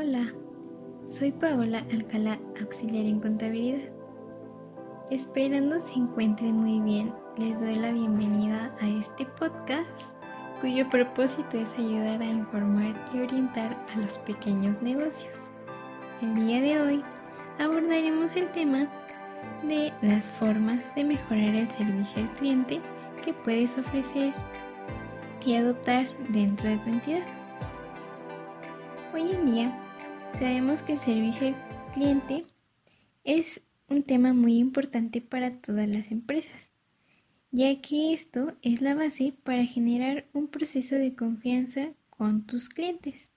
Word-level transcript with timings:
Hola, 0.00 0.32
soy 1.08 1.32
Paola 1.32 1.82
Alcalá, 1.92 2.38
auxiliar 2.60 3.04
en 3.04 3.18
contabilidad. 3.18 3.90
Esperando 5.10 5.80
se 5.80 5.94
encuentren 5.94 6.54
muy 6.54 6.80
bien, 6.80 7.12
les 7.36 7.58
doy 7.60 7.74
la 7.74 7.90
bienvenida 7.90 8.72
a 8.80 8.86
este 8.86 9.26
podcast 9.26 10.14
cuyo 10.60 10.88
propósito 10.88 11.58
es 11.58 11.76
ayudar 11.76 12.22
a 12.22 12.26
informar 12.26 12.94
y 13.12 13.22
orientar 13.22 13.76
a 13.92 13.98
los 13.98 14.18
pequeños 14.18 14.80
negocios. 14.82 15.34
El 16.22 16.46
día 16.46 16.60
de 16.60 16.80
hoy 16.80 17.04
abordaremos 17.58 18.36
el 18.36 18.52
tema 18.52 18.86
de 19.64 19.92
las 20.00 20.30
formas 20.30 20.94
de 20.94 21.02
mejorar 21.02 21.56
el 21.56 21.68
servicio 21.72 22.22
al 22.22 22.32
cliente 22.34 22.80
que 23.24 23.34
puedes 23.34 23.76
ofrecer 23.76 24.32
y 25.44 25.56
adoptar 25.56 26.06
dentro 26.28 26.68
de 26.68 26.78
tu 26.78 26.88
entidad. 26.88 27.26
Hoy 29.12 29.32
en 29.32 29.46
día 29.46 29.87
sabemos 30.34 30.82
que 30.82 30.94
el 30.94 30.98
servicio 30.98 31.48
al 31.48 31.92
cliente 31.92 32.44
es 33.24 33.60
un 33.88 34.02
tema 34.02 34.32
muy 34.32 34.58
importante 34.58 35.20
para 35.20 35.50
todas 35.50 35.88
las 35.88 36.10
empresas, 36.10 36.70
ya 37.50 37.80
que 37.80 38.12
esto 38.12 38.56
es 38.62 38.80
la 38.80 38.94
base 38.94 39.34
para 39.44 39.64
generar 39.64 40.26
un 40.32 40.48
proceso 40.48 40.94
de 40.94 41.14
confianza 41.14 41.92
con 42.10 42.46
tus 42.46 42.68
clientes. 42.68 43.30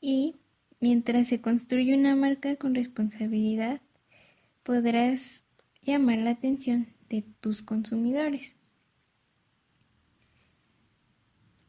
Y 0.00 0.36
mientras 0.80 1.28
se 1.28 1.40
construye 1.40 1.94
una 1.94 2.16
marca 2.16 2.56
con 2.56 2.74
responsabilidad, 2.74 3.80
podrás 4.62 5.42
llamar 5.82 6.18
la 6.18 6.30
atención 6.30 6.88
de 7.08 7.22
tus 7.40 7.62
consumidores. 7.62 8.57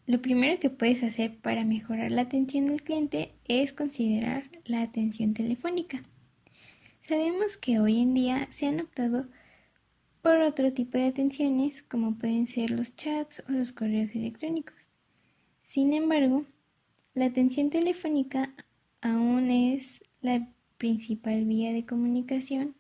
Lo 0.09 0.20
primero 0.23 0.59
que 0.59 0.72
puedes 0.72 1.04
hacer 1.04 1.38
para 1.38 1.66
mejorar 1.66 2.12
la 2.12 2.23
atención 2.23 2.66
del 2.66 2.81
cliente 2.81 3.31
es 3.48 3.73
considerar 3.73 4.49
la 4.66 4.82
atención 4.82 5.35
telefónica. 5.35 6.02
Sabemos 6.99 7.57
que 7.57 7.79
hoy 7.79 7.99
en 7.99 8.16
día 8.16 8.48
se 8.49 8.66
han 8.66 8.79
optado 8.79 9.27
por 10.24 10.38
otro 10.38 10.74
tipo 10.74 10.98
de 10.98 11.05
atenciones 11.05 11.84
como 11.84 12.16
pueden 12.18 12.48
ser 12.48 12.71
los 12.71 12.96
chats 12.96 13.43
o 13.48 13.51
los 13.51 13.71
correos 13.71 14.16
electrónicos. 14.16 14.74
Sin 15.62 15.93
embargo, 15.93 16.44
la 17.13 17.26
atención 17.26 17.70
telefónica 17.70 18.51
aún 19.01 19.51
es 19.51 20.04
la 20.21 20.49
principal 20.79 21.46
vía 21.46 21.71
de 21.71 21.85
comunicación, 21.85 22.73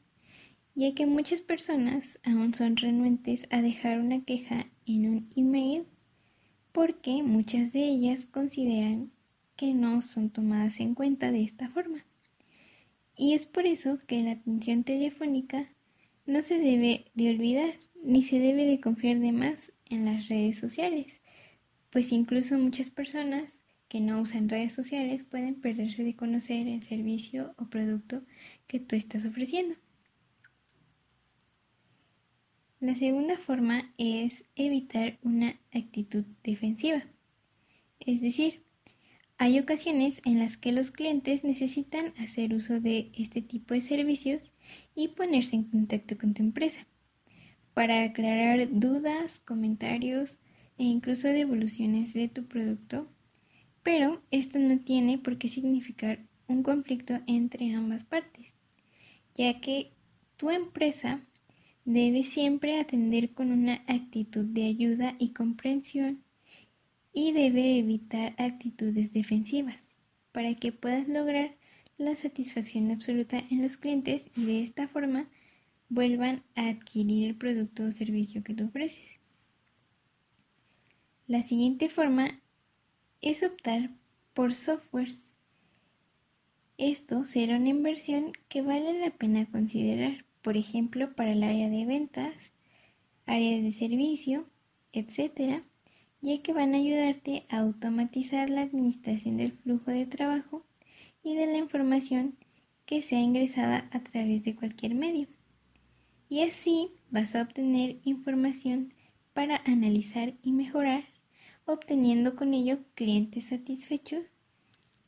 ya 0.73 0.95
que 0.95 1.05
muchas 1.05 1.41
personas 1.41 2.17
aún 2.23 2.55
son 2.55 2.75
renuentes 2.75 3.45
a 3.51 3.61
dejar 3.61 3.99
una 3.99 4.25
queja 4.25 4.65
en 4.87 5.07
un 5.07 5.29
email 5.35 5.85
porque 6.71 7.23
muchas 7.23 7.71
de 7.71 7.85
ellas 7.85 8.25
consideran 8.25 9.11
que 9.55 9.73
no 9.73 10.01
son 10.01 10.29
tomadas 10.29 10.79
en 10.79 10.95
cuenta 10.95 11.31
de 11.31 11.43
esta 11.43 11.69
forma. 11.69 12.05
Y 13.15 13.33
es 13.33 13.45
por 13.45 13.65
eso 13.65 13.97
que 14.07 14.23
la 14.23 14.31
atención 14.31 14.83
telefónica 14.83 15.67
no 16.25 16.41
se 16.41 16.59
debe 16.59 17.11
de 17.15 17.31
olvidar 17.31 17.73
ni 18.03 18.23
se 18.23 18.39
debe 18.39 18.65
de 18.65 18.79
confiar 18.79 19.19
de 19.19 19.31
más 19.31 19.73
en 19.89 20.05
las 20.05 20.29
redes 20.29 20.57
sociales, 20.57 21.19
pues 21.89 22.11
incluso 22.11 22.57
muchas 22.57 22.91
personas 22.91 23.59
que 23.89 23.99
no 23.99 24.21
usan 24.21 24.47
redes 24.47 24.73
sociales 24.73 25.23
pueden 25.23 25.55
perderse 25.55 26.03
de 26.03 26.15
conocer 26.15 26.67
el 26.67 26.83
servicio 26.83 27.53
o 27.57 27.65
producto 27.65 28.21
que 28.67 28.79
tú 28.79 28.95
estás 28.95 29.25
ofreciendo. 29.25 29.75
La 32.79 32.95
segunda 32.95 33.37
forma 33.37 33.93
es 33.97 34.45
evitar 34.55 35.19
una 35.21 35.59
actitud 35.73 36.23
defensiva. 36.43 37.03
Es 37.99 38.21
decir, 38.21 38.63
hay 39.37 39.59
ocasiones 39.59 40.21
en 40.23 40.39
las 40.39 40.55
que 40.55 40.71
los 40.71 40.89
clientes 40.89 41.43
necesitan 41.43 42.13
hacer 42.17 42.53
uso 42.53 42.79
de 42.79 43.11
este 43.17 43.41
tipo 43.41 43.73
de 43.73 43.81
servicios 43.81 44.53
y 44.95 45.09
ponerse 45.09 45.57
en 45.57 45.63
contacto 45.65 46.17
con 46.17 46.33
tu 46.33 46.41
empresa 46.41 46.87
para 47.73 48.01
aclarar 48.03 48.69
dudas, 48.71 49.39
comentarios 49.39 50.37
e 50.77 50.85
incluso 50.85 51.27
devoluciones 51.27 52.13
de 52.13 52.29
tu 52.29 52.45
producto. 52.45 53.09
Pero 53.83 54.21
esto 54.31 54.57
no 54.57 54.79
tiene 54.79 55.17
por 55.17 55.37
qué 55.37 55.49
significar 55.49 56.19
un 56.47 56.63
conflicto 56.63 57.19
entre 57.27 57.73
ambas 57.73 58.05
partes, 58.05 58.55
ya 59.35 59.59
que 59.59 59.91
tu 60.37 60.49
empresa 60.49 61.21
Debe 61.85 62.23
siempre 62.23 62.79
atender 62.79 63.33
con 63.33 63.51
una 63.51 63.83
actitud 63.87 64.45
de 64.45 64.65
ayuda 64.65 65.15
y 65.17 65.29
comprensión 65.29 66.23
y 67.13 67.31
debe 67.31 67.77
evitar 67.77 68.35
actitudes 68.37 69.13
defensivas 69.13 69.95
para 70.31 70.53
que 70.55 70.71
puedas 70.71 71.07
lograr 71.07 71.55
la 71.97 72.15
satisfacción 72.15 72.91
absoluta 72.91 73.43
en 73.49 73.61
los 73.61 73.77
clientes 73.77 74.25
y 74.35 74.45
de 74.45 74.63
esta 74.63 74.87
forma 74.87 75.27
vuelvan 75.89 76.43
a 76.55 76.69
adquirir 76.69 77.27
el 77.27 77.35
producto 77.35 77.83
o 77.83 77.91
servicio 77.91 78.43
que 78.43 78.53
tú 78.53 78.65
ofreces. 78.65 79.05
La 81.27 81.43
siguiente 81.43 81.89
forma 81.89 82.39
es 83.21 83.43
optar 83.43 83.89
por 84.33 84.55
software. 84.55 85.11
Esto 86.77 87.25
será 87.25 87.57
una 87.57 87.69
inversión 87.69 88.31
que 88.47 88.61
vale 88.61 88.99
la 88.99 89.09
pena 89.11 89.45
considerar 89.51 90.25
por 90.41 90.57
ejemplo, 90.57 91.13
para 91.15 91.31
el 91.31 91.43
área 91.43 91.69
de 91.69 91.85
ventas, 91.85 92.53
áreas 93.25 93.61
de 93.61 93.71
servicio, 93.71 94.47
etc., 94.93 95.61
ya 96.21 96.41
que 96.41 96.53
van 96.53 96.73
a 96.73 96.77
ayudarte 96.77 97.45
a 97.49 97.59
automatizar 97.59 98.49
la 98.49 98.61
administración 98.61 99.37
del 99.37 99.53
flujo 99.53 99.91
de 99.91 100.05
trabajo 100.05 100.65
y 101.23 101.35
de 101.35 101.47
la 101.47 101.57
información 101.57 102.37
que 102.85 103.01
sea 103.01 103.21
ingresada 103.21 103.87
a 103.91 104.03
través 104.03 104.43
de 104.43 104.55
cualquier 104.55 104.95
medio. 104.95 105.27
Y 106.27 106.41
así 106.41 106.91
vas 107.09 107.35
a 107.35 107.41
obtener 107.41 107.99
información 108.03 108.93
para 109.33 109.61
analizar 109.65 110.33
y 110.43 110.51
mejorar, 110.51 111.05
obteniendo 111.65 112.35
con 112.35 112.53
ello 112.53 112.79
clientes 112.95 113.45
satisfechos 113.45 114.23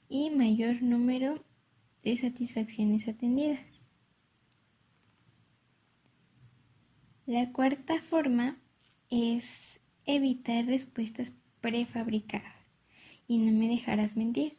y 0.10 0.30
mayor 0.30 0.82
número 0.82 1.44
de 2.04 2.18
satisfacciones 2.18 3.08
atendidas. 3.08 3.81
La 7.32 7.50
cuarta 7.54 8.02
forma 8.02 8.58
es 9.10 9.80
evitar 10.06 10.66
respuestas 10.66 11.32
prefabricadas. 11.62 12.54
Y 13.26 13.38
no 13.38 13.58
me 13.58 13.70
dejarás 13.70 14.18
mentir. 14.18 14.56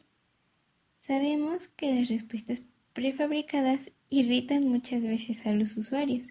Sabemos 0.99 1.67
que 1.67 1.93
las 1.93 2.09
respuestas 2.09 2.63
prefabricadas 2.93 3.91
irritan 4.09 4.67
muchas 4.67 5.03
veces 5.03 5.45
a 5.45 5.53
los 5.53 5.77
usuarios 5.77 6.29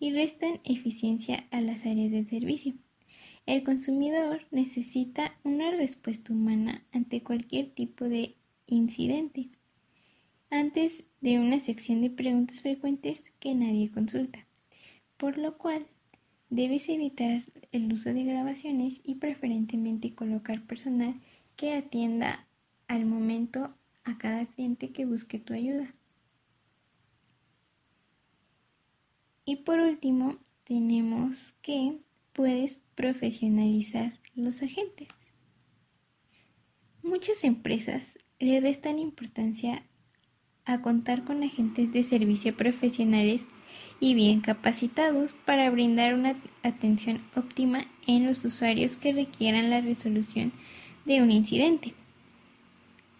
y 0.00 0.10
restan 0.10 0.58
eficiencia 0.64 1.46
a 1.52 1.60
las 1.60 1.86
áreas 1.86 2.10
de 2.10 2.24
servicio. 2.24 2.74
El 3.46 3.62
consumidor 3.62 4.48
necesita 4.50 5.38
una 5.44 5.70
respuesta 5.70 6.32
humana 6.32 6.84
ante 6.90 7.22
cualquier 7.22 7.70
tipo 7.70 8.08
de 8.08 8.34
incidente, 8.66 9.48
antes 10.50 11.04
de 11.20 11.38
una 11.38 11.60
sección 11.60 12.00
de 12.00 12.10
preguntas 12.10 12.62
frecuentes 12.62 13.22
que 13.38 13.54
nadie 13.54 13.92
consulta 13.92 14.44
por 15.16 15.38
lo 15.38 15.56
cual 15.56 15.86
debes 16.50 16.88
evitar 16.88 17.44
el 17.72 17.92
uso 17.92 18.12
de 18.12 18.24
grabaciones 18.24 19.00
y 19.04 19.16
preferentemente 19.16 20.14
colocar 20.14 20.62
personal 20.62 21.20
que 21.56 21.74
atienda 21.74 22.46
al 22.88 23.06
momento 23.06 23.74
a 24.04 24.18
cada 24.18 24.46
cliente 24.46 24.90
que 24.90 25.06
busque 25.06 25.38
tu 25.38 25.54
ayuda. 25.54 25.94
Y 29.44 29.56
por 29.56 29.78
último, 29.80 30.38
tenemos 30.64 31.54
que 31.60 31.98
puedes 32.32 32.80
profesionalizar 32.94 34.18
los 34.34 34.62
agentes. 34.62 35.08
Muchas 37.02 37.44
empresas 37.44 38.18
le 38.38 38.60
restan 38.60 38.98
importancia 38.98 39.84
a 40.64 40.80
contar 40.80 41.24
con 41.24 41.42
agentes 41.42 41.92
de 41.92 42.02
servicio 42.02 42.56
profesionales 42.56 43.44
y 44.00 44.14
bien 44.14 44.40
capacitados 44.40 45.32
para 45.32 45.70
brindar 45.70 46.14
una 46.14 46.36
atención 46.62 47.22
óptima 47.34 47.86
en 48.06 48.26
los 48.26 48.44
usuarios 48.44 48.96
que 48.96 49.12
requieran 49.12 49.70
la 49.70 49.80
resolución 49.80 50.52
de 51.04 51.22
un 51.22 51.30
incidente. 51.30 51.94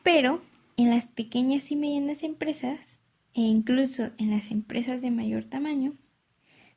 Pero 0.03 0.43
en 0.77 0.91
las 0.91 1.07
pequeñas 1.07 1.71
y 1.71 1.77
medianas 1.77 2.23
empresas, 2.23 2.99
e 3.33 3.41
incluso 3.41 4.11
en 4.19 4.31
las 4.31 4.51
empresas 4.51 5.01
de 5.01 5.11
mayor 5.11 5.45
tamaño, 5.45 5.95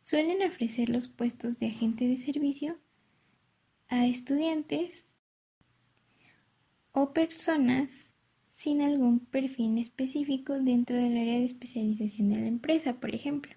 suelen 0.02 0.48
ofrecer 0.48 0.90
los 0.90 1.08
puestos 1.08 1.58
de 1.58 1.68
agente 1.68 2.08
de 2.08 2.18
servicio 2.18 2.78
a 3.90 4.06
estudiantes 4.06 5.06
o 6.92 7.14
personas 7.14 8.08
sin 8.56 8.82
algún 8.82 9.20
perfil 9.20 9.78
específico 9.78 10.54
dentro 10.60 10.96
del 10.96 11.18
área 11.18 11.38
de 11.40 11.46
especialización 11.46 12.30
de 12.30 12.40
la 12.40 12.48
empresa, 12.48 13.00
por 13.00 13.14
ejemplo. 13.14 13.57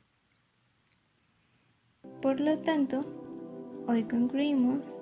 Por 2.23 2.39
lo 2.39 2.59
tanto, 2.59 3.07
hoy 3.87 4.05
concluimos 4.05 4.95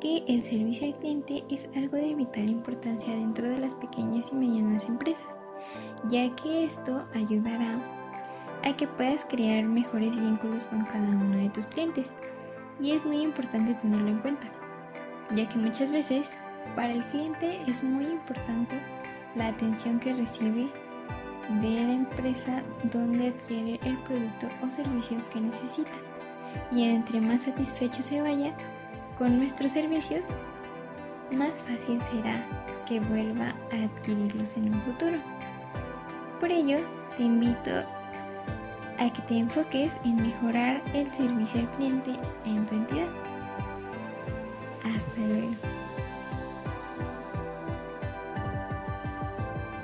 que 0.00 0.24
el 0.26 0.42
servicio 0.42 0.86
al 0.86 0.98
cliente 0.98 1.44
es 1.50 1.68
algo 1.76 1.98
de 1.98 2.14
vital 2.14 2.48
importancia 2.48 3.14
dentro 3.14 3.46
de 3.46 3.58
las 3.58 3.74
pequeñas 3.74 4.30
y 4.32 4.36
medianas 4.36 4.86
empresas, 4.86 5.26
ya 6.08 6.34
que 6.34 6.64
esto 6.64 7.04
ayudará 7.14 7.78
a 8.64 8.74
que 8.74 8.88
puedas 8.88 9.26
crear 9.26 9.64
mejores 9.64 10.18
vínculos 10.18 10.66
con 10.66 10.86
cada 10.86 11.10
uno 11.10 11.36
de 11.36 11.50
tus 11.50 11.66
clientes. 11.66 12.10
Y 12.80 12.92
es 12.92 13.04
muy 13.04 13.20
importante 13.20 13.74
tenerlo 13.74 14.08
en 14.08 14.20
cuenta, 14.20 14.46
ya 15.36 15.46
que 15.46 15.58
muchas 15.58 15.92
veces 15.92 16.32
para 16.74 16.94
el 16.94 17.04
cliente 17.04 17.60
es 17.66 17.84
muy 17.84 18.06
importante 18.06 18.80
la 19.34 19.48
atención 19.48 20.00
que 20.00 20.14
recibe 20.14 20.70
de 21.60 21.84
la 21.84 21.92
empresa 21.92 22.62
donde 22.90 23.28
adquiere 23.28 23.78
el 23.84 23.98
producto 24.04 24.48
o 24.62 24.72
servicio 24.72 25.18
que 25.30 25.42
necesita. 25.42 26.11
Y 26.70 26.84
entre 26.84 27.20
más 27.20 27.42
satisfecho 27.42 28.02
se 28.02 28.22
vaya 28.22 28.52
con 29.18 29.38
nuestros 29.38 29.72
servicios, 29.72 30.22
más 31.32 31.62
fácil 31.62 32.00
será 32.02 32.44
que 32.86 33.00
vuelva 33.00 33.54
a 33.72 33.84
adquirirlos 33.84 34.56
en 34.56 34.74
un 34.74 34.80
futuro. 34.82 35.16
Por 36.40 36.50
ello, 36.50 36.78
te 37.16 37.24
invito 37.24 37.70
a 38.98 39.12
que 39.12 39.22
te 39.22 39.38
enfoques 39.38 39.94
en 40.04 40.16
mejorar 40.16 40.82
el 40.94 41.12
servicio 41.12 41.60
al 41.60 41.70
cliente 41.72 42.12
en 42.44 42.66
tu 42.66 42.74
entidad. 42.74 43.08